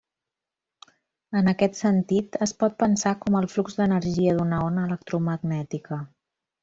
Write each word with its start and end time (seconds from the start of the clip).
En 1.41 1.51
aquest 1.51 1.77
sentit 1.81 2.39
es 2.45 2.55
pot 2.63 2.79
pensar 2.85 3.13
com 3.25 3.37
el 3.41 3.49
flux 3.57 3.77
d'energia 3.81 4.35
d'una 4.39 4.63
ona 4.71 4.87
electromagnètica. 4.91 6.01